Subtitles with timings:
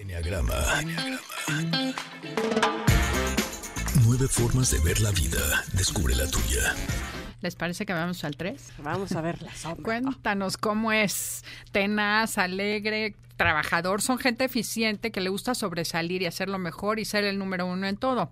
[0.00, 0.54] Enneagrama.
[4.04, 5.64] Nueve formas de ver la vida.
[5.72, 6.74] Descubre la tuya.
[7.40, 8.72] ¿Les parece que vamos al 3?
[8.82, 9.82] Vamos a ver la sombra.
[9.82, 14.02] Cuéntanos cómo es tenaz, alegre, trabajador.
[14.02, 17.86] Son gente eficiente que le gusta sobresalir y hacerlo mejor y ser el número uno
[17.86, 18.30] en todo.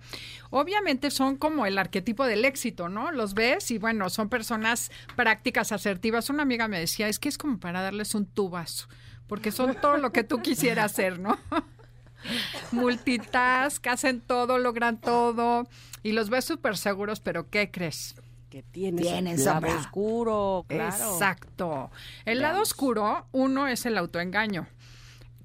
[0.50, 3.10] Obviamente son como el arquetipo del éxito, ¿no?
[3.12, 6.30] Los ves y bueno, son personas prácticas, asertivas.
[6.30, 8.88] Una amiga me decía, es que es como para darles un tubazo,
[9.26, 11.38] porque son todo lo que tú quisieras hacer, ¿no?
[12.72, 15.68] Multitask, hacen todo, logran todo
[16.02, 18.14] y los ves súper seguros, pero ¿qué crees?
[18.50, 19.76] Que tiene Tienen su lado sombra.
[19.80, 21.12] oscuro, claro.
[21.12, 21.90] Exacto.
[22.24, 24.66] El lado oscuro, uno es el autoengaño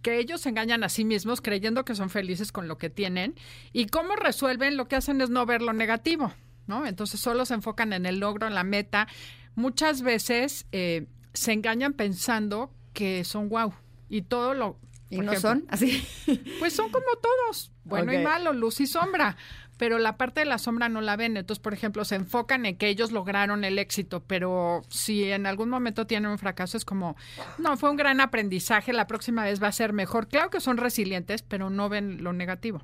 [0.02, 3.36] que ellos se engañan a sí mismos creyendo que son felices con lo que tienen
[3.72, 6.34] y cómo resuelven lo que hacen es no ver lo negativo,
[6.66, 6.88] ¿no?
[6.88, 9.08] Entonces solo se enfocan en el logro, en la meta.
[9.54, 13.74] Muchas veces eh, se engañan pensando que son guau
[14.10, 14.78] y todo lo...
[15.10, 16.08] ¿Y no ejemplo, son así?
[16.60, 19.36] Pues son como todos, bueno y malo, luz y sombra,
[19.78, 21.36] pero la parte de la sombra no la ven.
[21.36, 25.70] Entonces, por ejemplo, se enfocan en que ellos lograron el éxito, pero si en algún
[25.70, 27.18] momento tienen un fracaso, es como,
[27.58, 30.28] no, fue un gran aprendizaje, la próxima vez va a ser mejor.
[30.30, 32.84] Claro que son resilientes, pero no ven lo negativo.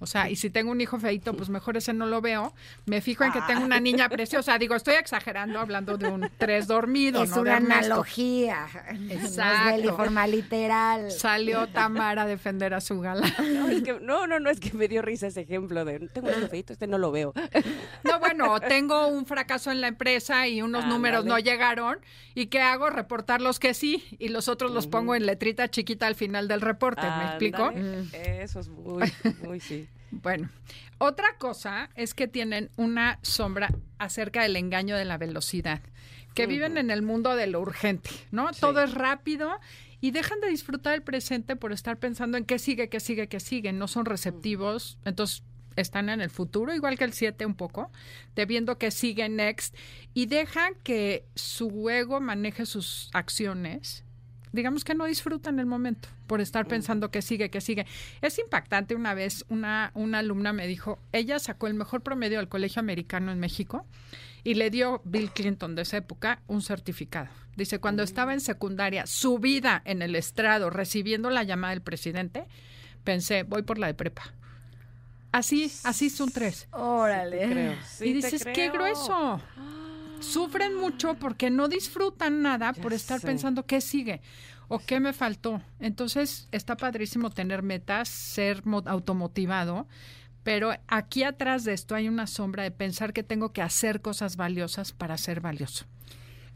[0.00, 2.54] O sea, y si tengo un hijo feito, pues mejor ese no lo veo.
[2.86, 4.58] Me fijo en que tengo una niña preciosa.
[4.58, 7.42] Digo, estoy exagerando hablando de un tres dormido, es ¿no?
[7.42, 8.66] Una analogía.
[8.98, 9.82] No es Exacto.
[9.82, 11.10] de forma literal.
[11.10, 13.30] Salió Tamara a defender a su galán.
[13.60, 16.28] No, es que, no, no, no, es que me dio risa ese ejemplo de tengo
[16.28, 17.34] un feito, este no lo veo.
[18.04, 21.98] No, bueno, tengo un fracaso en la empresa y unos números no llegaron.
[22.34, 22.88] ¿Y qué hago?
[22.88, 26.60] Reportar los que sí y los otros los pongo en letrita chiquita al final del
[26.60, 27.02] reporte.
[27.02, 27.70] ¿Me explico?
[28.12, 29.12] Eso es muy,
[29.44, 29.89] muy sí.
[30.10, 30.48] Bueno,
[30.98, 35.80] otra cosa es que tienen una sombra acerca del engaño de la velocidad,
[36.34, 38.50] que viven en el mundo de lo urgente, ¿no?
[38.52, 39.58] Todo es rápido
[40.00, 43.40] y dejan de disfrutar el presente por estar pensando en qué sigue, qué sigue, qué
[43.40, 43.72] sigue.
[43.72, 45.42] No son receptivos, entonces
[45.76, 47.90] están en el futuro, igual que el 7 un poco,
[48.34, 49.74] de viendo que sigue next
[50.14, 54.04] y dejan que su ego maneje sus acciones
[54.52, 57.86] digamos que no disfrutan el momento por estar pensando que sigue, que sigue.
[58.22, 62.48] Es impactante una vez, una, una alumna me dijo, ella sacó el mejor promedio del
[62.48, 63.86] colegio americano en México
[64.44, 67.28] y le dio Bill Clinton de esa época un certificado.
[67.56, 72.46] Dice, cuando estaba en secundaria, subida en el estrado, recibiendo la llamada del presidente,
[73.04, 74.32] pensé, voy por la de prepa.
[75.32, 76.68] Así, así son tres.
[76.72, 77.48] Órale.
[77.48, 77.74] Creo.
[77.86, 79.40] Sí, y te dices, qué grueso.
[80.20, 83.26] Sufren mucho porque no disfrutan nada Ya por estar sé.
[83.26, 84.20] pensando qué sigue
[84.68, 85.60] o qué me faltó.
[85.80, 89.86] Entonces está padrísimo tener metas, ser mo- automotivado,
[90.42, 94.36] pero aquí atrás de esto hay una sombra de pensar que tengo que hacer cosas
[94.36, 95.86] valiosas para ser valioso.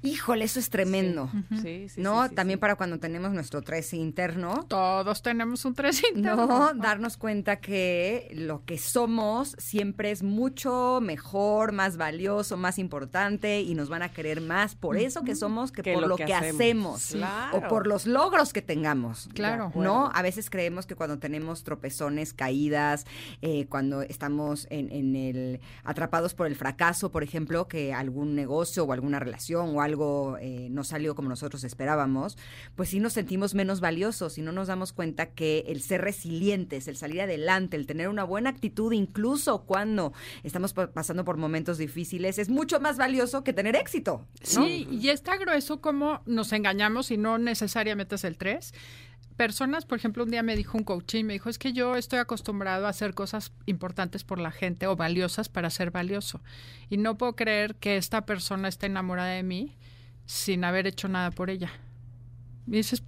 [0.04, 1.30] Híjole, eso es tremendo.
[1.62, 2.22] Sí, sí, ¿No?
[2.24, 2.60] sí, sí, También sí.
[2.60, 4.64] para cuando tenemos nuestro 13 interno.
[4.68, 6.46] Todos tenemos un tres interno.
[6.46, 13.60] No, darnos cuenta que lo que somos siempre es mucho mejor, más valioso, más importante
[13.62, 16.16] y nos van a querer más por eso que somos que, Que por lo lo
[16.16, 16.54] que que, hacemos.
[16.54, 17.18] hacemos, Sí.
[17.18, 17.58] Claro.
[17.58, 19.28] o por los logros que tengamos.
[19.34, 19.72] Claro.
[19.74, 20.10] ¿No?
[20.14, 23.06] A veces creemos que cuando tenemos tropezones, caídas,
[23.40, 28.84] eh, cuando estamos en, en el atrapados por el fracaso, por ejemplo, que algún negocio
[28.84, 29.93] o alguna relación o algo
[30.40, 32.36] eh, no salió como nosotros esperábamos,
[32.76, 36.88] pues sí nos sentimos menos valiosos y no nos damos cuenta que el ser resilientes,
[36.88, 40.12] el salir adelante, el tener una buena actitud, incluso cuando
[40.42, 44.26] estamos pa- pasando por momentos difíciles, es mucho más valioso que tener éxito.
[44.42, 48.72] Sí, y está grueso como nos engañamos y no necesariamente es el 3.
[49.36, 51.96] Personas, por ejemplo, un día me dijo un coach y me dijo, es que yo
[51.96, 56.40] estoy acostumbrado a hacer cosas importantes por la gente o valiosas para ser valioso.
[56.88, 59.76] Y no puedo creer que esta persona esté enamorada de mí
[60.24, 61.72] sin haber hecho nada por ella.
[62.66, 63.02] Y dices,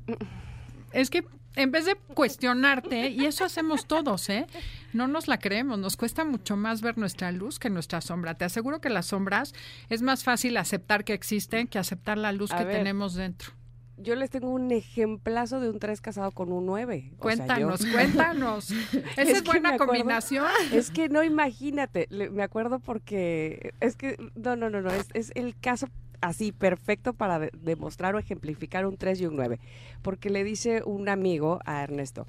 [0.92, 1.24] es que
[1.56, 4.46] en vez de cuestionarte, y eso hacemos todos, ¿eh?
[4.92, 8.34] No nos la creemos, nos cuesta mucho más ver nuestra luz que nuestra sombra.
[8.34, 9.54] Te aseguro que las sombras
[9.88, 12.76] es más fácil aceptar que existen que aceptar la luz A que ver.
[12.76, 13.52] tenemos dentro.
[13.98, 17.12] Yo les tengo un ejemplazo de un 3 casado con un 9.
[17.18, 18.70] O sea, yo- Cuéntanos, cuéntanos.
[19.16, 20.46] Esa es, buena acuerdo- combinación.
[20.72, 25.08] Es que no, imagínate, le- me acuerdo porque es que, no, no, no, no, es,
[25.14, 25.88] es el caso
[26.20, 29.60] así perfecto para de- demostrar o ejemplificar un 3 y un 9,
[30.02, 32.26] porque le dice un amigo a Ernesto,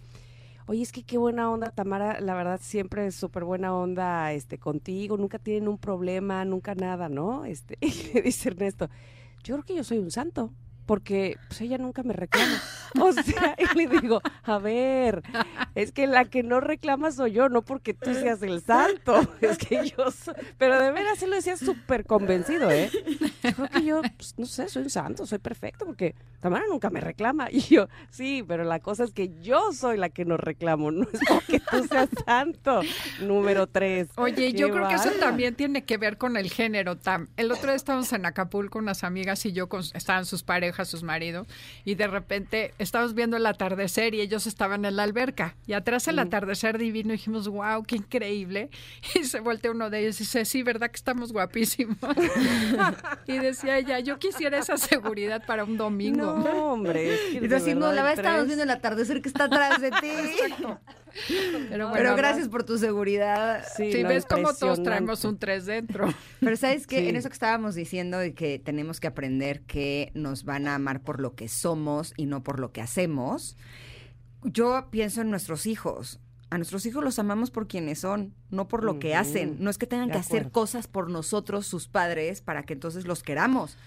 [0.68, 4.58] oye, es que qué buena onda, Tamara, la verdad siempre es súper buena onda este,
[4.58, 7.44] contigo, nunca tienen un problema, nunca nada, ¿no?
[7.46, 8.90] Este, y le dice Ernesto,
[9.44, 10.54] yo creo que yo soy un santo.
[10.88, 12.60] Porque pues ella nunca me reclama.
[13.00, 15.22] O sea, y le digo, a ver,
[15.76, 19.58] es que la que no reclama soy yo, no porque tú seas el santo, es
[19.58, 20.34] que yo soy...
[20.58, 22.90] Pero de veras se lo decía súper convencido, ¿eh?
[23.44, 26.90] Yo creo que yo, pues, no sé, soy un santo, soy perfecto, porque Tamara nunca
[26.90, 27.50] me reclama.
[27.58, 31.08] Y yo, sí, pero la cosa es que yo soy la que no reclamo, no
[31.12, 32.82] es porque tú seas santo.
[33.22, 34.10] Número tres.
[34.16, 37.28] Oye, yo creo que eso también tiene que ver con el género, Tam.
[37.36, 41.04] El otro día estábamos en Acapulco, unas amigas y yo, con, estaban sus parejas, sus
[41.04, 41.48] maridos,
[41.86, 45.56] y de repente estábamos viendo el atardecer y ellos estaban en la alberca.
[45.66, 48.70] Y atrás el atardecer divino dijimos, wow, qué increíble.
[49.16, 51.98] Y se voltea uno de ellos y dice, sí, ¿verdad que estamos guapísimos?
[53.28, 56.38] y decía ella, yo quisiera esa seguridad para un domingo.
[56.38, 57.14] No, hombre.
[57.14, 58.46] es que Y tú de así, no, verdad la verdad tres.
[58.48, 60.12] viendo el atardecer que está atrás de ti.
[61.70, 63.64] Pero, bueno, Pero gracias por tu seguridad.
[63.76, 66.14] Sí, no, ves como todos traemos un tres dentro.
[66.40, 67.10] Pero sabes que Sí.
[67.10, 71.02] en eso que estábamos diciendo de que tenemos que aprender que nos van a amar
[71.02, 73.58] por lo que somos y no por lo que hacemos,
[74.44, 76.20] yo pienso en nuestros hijos.
[76.50, 79.58] A nuestros hijos los amamos por quienes son, no por lo que hacen.
[79.60, 83.06] No es que tengan De que hacer cosas por nosotros, sus padres, para que entonces
[83.06, 83.78] los queramos.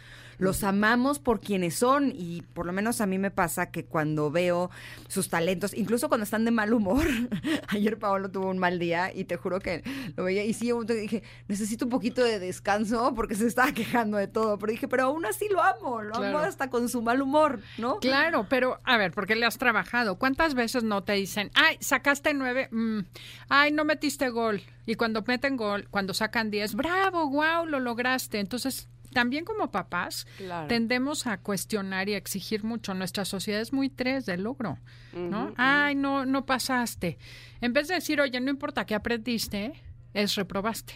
[0.40, 4.30] Los amamos por quienes son y por lo menos a mí me pasa que cuando
[4.30, 4.70] veo
[5.08, 7.04] sus talentos, incluso cuando están de mal humor,
[7.68, 9.82] ayer Paolo tuvo un mal día y te juro que
[10.16, 14.16] lo veía y sí, yo dije, necesito un poquito de descanso porque se estaba quejando
[14.16, 17.22] de todo, pero dije, pero aún así lo amo, lo amo hasta con su mal
[17.22, 17.98] humor, ¿no?
[17.98, 20.16] Claro, pero a ver, porque le has trabajado.
[20.18, 23.00] ¿Cuántas veces no te dicen, ay, sacaste nueve, mm,
[23.48, 24.62] ay, no metiste gol?
[24.86, 28.40] Y cuando meten gol, cuando sacan diez, bravo, wow, lo lograste.
[28.40, 30.68] Entonces, también como papás, Claro.
[30.68, 32.94] tendemos a cuestionar y a exigir mucho.
[32.94, 34.78] Nuestra sociedad es muy tres de logro,
[35.12, 35.52] ¿no?
[35.56, 37.18] Ay, no, no pasaste.
[37.60, 39.72] En vez de decir, oye, no importa qué aprendiste,
[40.14, 40.94] es reprobaste.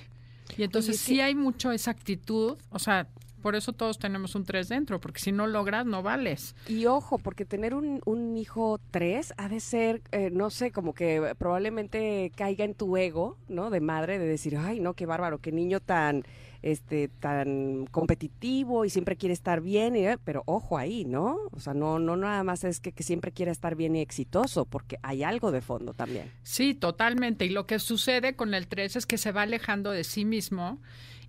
[0.56, 3.08] Y entonces sí que- hay mucho esa actitud, o sea,
[3.44, 6.56] por eso todos tenemos un tres dentro, porque si no logras, no vales.
[6.66, 10.94] Y ojo, porque tener un, un hijo tres ha de ser, eh, no sé, como
[10.94, 13.68] que probablemente caiga en tu ego, ¿no?
[13.68, 16.24] De madre, de decir, ay, no, qué bárbaro, qué niño tan,
[16.62, 21.36] este, tan competitivo y siempre quiere estar bien, y, eh, pero ojo ahí, ¿no?
[21.52, 24.64] O sea, no, no nada más es que, que siempre quiera estar bien y exitoso,
[24.64, 26.32] porque hay algo de fondo también.
[26.44, 27.44] Sí, totalmente.
[27.44, 30.80] Y lo que sucede con el 3 es que se va alejando de sí mismo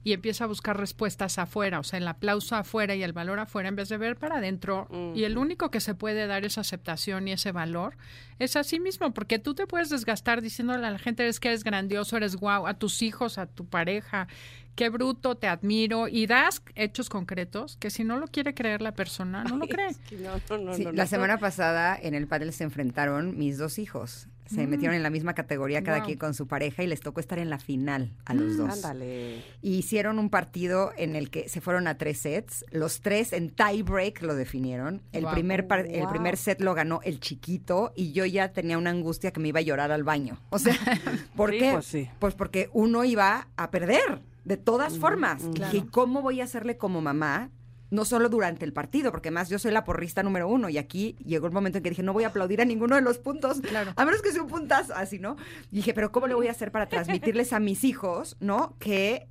[0.05, 3.69] y empieza a buscar respuestas afuera, o sea, el aplauso afuera y el valor afuera
[3.69, 4.87] en vez de ver para adentro.
[5.15, 7.97] Y el único que se puede dar esa aceptación y ese valor
[8.37, 11.47] es a sí mismo, porque tú te puedes desgastar diciéndole a la gente es que
[11.47, 14.27] eres grandioso, eres guau, a tus hijos, a tu pareja,
[14.75, 18.91] qué bruto, te admiro, y das hechos concretos que si no lo quiere creer la
[18.93, 19.87] persona, no lo cree.
[19.87, 21.09] Es que no, no, no, Sí, no, la no.
[21.09, 24.27] semana pasada en el panel se enfrentaron mis dos hijos.
[24.45, 26.05] Se metieron en la misma categoría cada Wow.
[26.05, 28.69] quien con su pareja y les tocó estar en la final a los dos.
[28.71, 29.41] Ándale.
[29.61, 32.63] Y hicieron un partido en el que se fueron a tres sets.
[32.71, 35.01] Los tres en tie break lo definieron.
[35.11, 35.33] El, Wow.
[35.33, 39.31] primer, par- el primer set lo ganó el chiquito y yo ya tenía una angustia
[39.31, 40.37] que me iba a llorar al baño.
[40.51, 40.75] O sea,
[41.35, 41.71] ¿por Sí, qué?
[41.73, 42.09] pues sí.
[42.19, 45.41] Pues porque uno iba a perder, de todas formas.
[45.55, 45.75] Claro.
[45.75, 47.49] ¿Y cómo voy a hacerle como mamá?
[47.91, 51.15] No solo durante el partido, porque además yo soy la porrista número uno y aquí
[51.23, 53.61] llegó el momento en que dije, no voy a aplaudir a ninguno de los puntos,
[53.61, 53.93] Claro.
[53.95, 55.35] a menos que sea un puntazo, así, ¿no?
[55.71, 58.75] Y dije, pero ¿cómo le voy a hacer para transmitirles a mis hijos, ¿no?
[58.79, 59.27] Que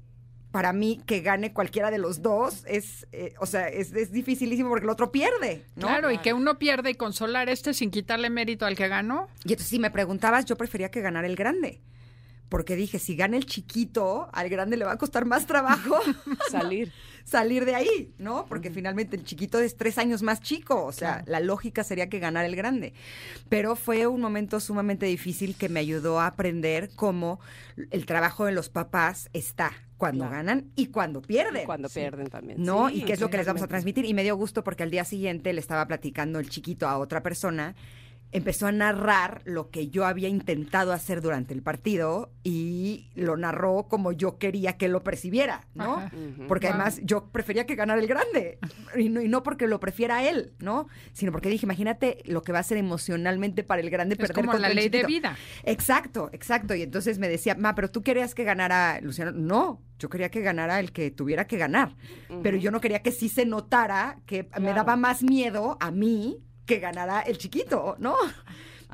[0.53, 4.69] para mí que gane cualquiera de los dos es, eh, o sea, es, es dificilísimo
[4.69, 5.89] porque el otro pierde, ¿no?
[5.89, 9.27] Claro, y que uno pierde y consolar este sin quitarle mérito al que ganó.
[9.45, 11.81] Y entonces si me preguntabas, yo prefería que ganara el grande.
[12.49, 15.97] Porque dije, si gana el chiquito, al grande le va a costar más trabajo
[16.51, 16.93] Salir.
[17.25, 18.45] salir de ahí, ¿no?
[18.47, 21.25] Porque finalmente el chiquito es tres años más chico, o sea, Claro.
[21.33, 22.93] la lógica sería que ganara el grande.
[23.49, 27.41] Pero fue un momento sumamente difícil que me ayudó a aprender cómo
[27.91, 30.37] el trabajo de los papás está cuando Claro.
[30.37, 31.65] ganan y cuando pierden.
[31.65, 32.63] Cuando pierden también.
[32.63, 32.89] ¿no?
[32.91, 34.05] Sí, y qué es lo que les vamos a transmitir.
[34.05, 37.23] Y me dio gusto porque al día siguiente le estaba platicando el chiquito a otra
[37.23, 37.75] persona.
[38.35, 43.87] Empezó a narrar lo que yo había intentado hacer durante el partido y lo narró
[43.89, 45.99] como yo quería que lo percibiera, ¿no?
[45.99, 46.11] Ajá.
[46.49, 46.75] Porque Wow.
[46.75, 48.59] además yo prefería que ganara el grande.
[48.99, 50.89] Y no, y no porque lo prefiera él, ¿no?
[51.13, 54.35] Sino porque dije, imagínate lo que va a ser emocionalmente para el grande Es perder
[54.35, 55.37] como contra la el ley de vida.
[55.65, 56.75] Exacto, exacto.
[56.75, 59.33] Y entonces me decía, ma, pero tú querías que ganara Luciano.
[59.33, 61.97] No, yo quería que ganara el que tuviera que ganar.
[62.43, 66.43] Pero yo no quería que sí se notara que me daba más miedo a mí
[66.67, 68.17] que ganara el chiquito, ¿no?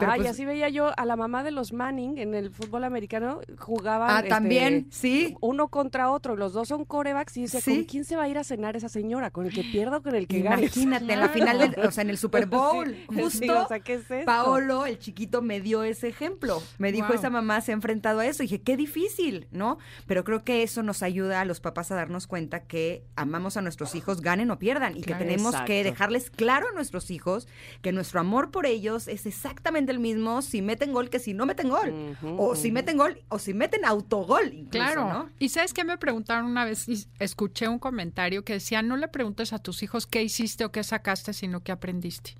[0.08, 2.84] Ah, y pues- así veía yo a la mamá de los Manning en el fútbol
[2.84, 5.36] americano, jugaban Ah, este, también, sí.
[5.40, 7.76] uno contra otro, los dos son corebacks y dice, Sí.
[7.76, 9.30] ¿con quién se va a ir a cenar esa señora?
[9.30, 10.62] ¿Con el que pierda o con el que gane?
[10.62, 13.68] Imagínate, en la final, de- o sea, en el Super Bowl, Sí, justo, sí, o
[13.68, 14.24] sea, ¿qué es esto?
[14.26, 16.62] Paolo, el chiquito, me dio ese ejemplo.
[16.78, 17.16] Me dijo, Wow.
[17.16, 18.42] esa mamá se ha enfrentado a eso.
[18.42, 19.78] Y dije, qué difícil, ¿no?
[20.06, 23.62] Pero creo que eso nos ayuda a los papás a darnos cuenta que amamos a
[23.62, 25.18] nuestros hijos, ganen o pierdan, y Claro.
[25.20, 27.48] que tenemos que dejarles claro a nuestros hijos
[27.82, 31.44] que nuestro amor por ellos es exactamente el mismo si meten gol que si no
[31.46, 32.16] meten gol.
[32.38, 35.08] O si meten gol, o si meten autogol, incluso, Claro.
[35.12, 35.30] ¿no?
[35.38, 39.08] Y sabes qué me preguntaron una vez, y escuché un comentario que decía, no le
[39.08, 42.34] preguntes a tus hijos qué hiciste o qué sacaste, sino qué aprendiste.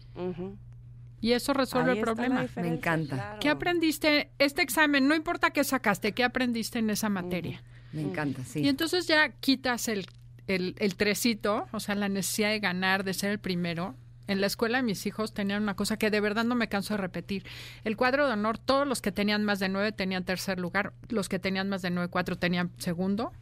[1.21, 2.42] Y eso resuelve Ahí el problema.
[2.42, 3.14] diferencia, encanta.
[3.16, 3.38] claro.
[3.40, 4.30] ¿Qué aprendiste?
[4.38, 7.62] Este examen, no importa qué sacaste, ¿qué aprendiste en esa materia?
[7.92, 8.61] Me encanta, sí.
[8.61, 10.07] Y entonces ya quitas el,
[10.47, 13.95] el, el trecito, o sea, la necesidad de ganar, de ser el primero.
[14.30, 16.99] En la escuela mis hijos tenían una cosa que de verdad no me canso de
[16.99, 17.44] repetir.
[17.82, 21.28] El cuadro de honor, todos los que tenían más de nueve tenían tercer lugar, los
[21.28, 23.32] que tenían más de nueve, cuatro tenían segundo.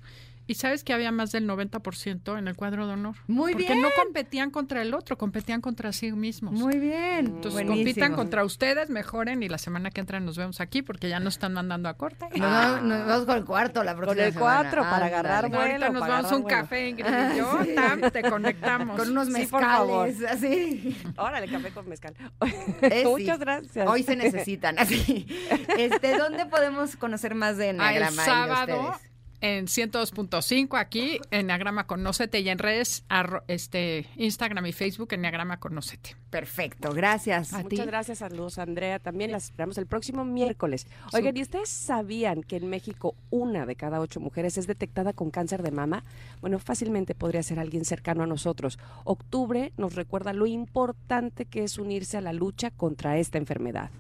[0.49, 3.15] Y sabes que había más del 90% en el cuadro de honor.
[3.27, 3.83] Muy Porque bien.
[3.83, 6.55] no competían contra el otro, competían contra sí mismos.
[6.55, 7.27] Muy bien.
[7.27, 7.77] Entonces Buenísimo.
[7.85, 11.35] compitan contra ustedes, mejoren y la semana que entra nos vemos aquí porque ya nos
[11.35, 12.27] están mandando a corte.
[12.31, 14.41] Nos vamos, nos vamos con el cuarto la próxima el semana.
[14.63, 15.55] cuatro para agarrar Ándale.
[15.57, 15.85] vuelo.
[15.85, 16.59] Ahorita nos para vamos a agarrar un vuelo.
[16.63, 18.99] café, Ingrid y yo, tam, te conectamos.
[18.99, 20.07] Con unos Sí, por favor.
[20.09, 20.97] mezcales, así.
[21.19, 22.15] Órale, café con mezcal.
[22.43, 23.05] Sí.
[23.05, 23.87] Muchas gracias.
[23.87, 25.27] Hoy se necesitan, así.
[25.77, 29.01] Este, ¿Dónde podemos conocer más de Ah, el Enneagrama y de sábado?
[29.41, 36.17] En 102.5 aquí, Enneagrama Conócete y en redes, arro- este, Instagram y Facebook, Enneagrama Conócete.
[36.31, 37.55] Perfecto, gracias.
[37.55, 37.77] A ti.
[37.77, 38.99] Muchas gracias, saludos Andrea.
[38.99, 40.87] También las esperamos el próximo miércoles.
[41.13, 45.31] Oigan, ¿y ustedes sabían que en México una de cada ocho mujeres es detectada con
[45.31, 46.05] cáncer de mama?
[46.41, 48.79] Bueno, fácilmente podría ser alguien cercano a nosotros.
[49.05, 53.91] Octubre nos recuerda lo importante que es unirse a la lucha contra esta enfermedad.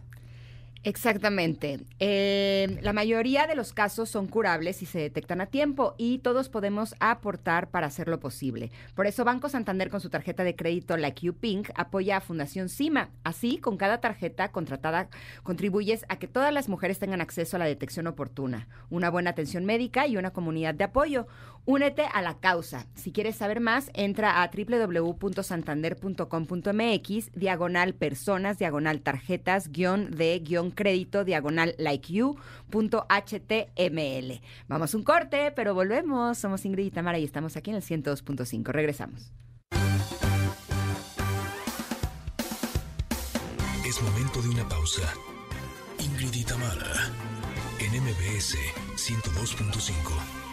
[0.85, 1.81] Exactamente.
[1.99, 6.49] Eh, la mayoría de los casos son curables si se detectan a tiempo y todos
[6.49, 8.71] podemos aportar para hacerlo posible.
[8.95, 12.69] Por eso Banco Santander con su tarjeta de crédito Like You Pink apoya a Fundación
[12.69, 13.11] CIMA.
[13.25, 15.09] Así, con cada tarjeta contratada
[15.43, 19.65] contribuyes a que todas las mujeres tengan acceso a la detección oportuna, una buena atención
[19.65, 21.27] médica y una comunidad de apoyo.
[21.71, 22.87] Únete a la causa.
[22.95, 31.25] Si quieres saber más, entra a www.santander.com.mx, diagonal personas, diagonal tarjetas, guion de guion crédito,
[31.25, 32.39] diagonal like you,
[32.71, 34.41] punto html.
[34.67, 36.39] Vamos un corte, pero volvemos.
[36.39, 38.69] Somos Ingrid y y estamos aquí en el 102.5.
[38.69, 39.31] Regresamos.
[43.87, 45.13] Es momento de una pausa.
[45.99, 46.47] Ingrid y
[47.81, 48.57] en MBS
[48.97, 50.48] 102.5.